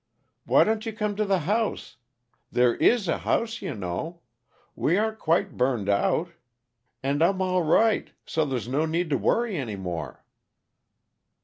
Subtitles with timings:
[0.45, 1.97] "Why don't you come to the house?
[2.51, 4.21] There is a house, you know.
[4.75, 6.29] We aren't quite burned out.
[7.03, 10.25] And I'm all right, so there's no need to worry any more."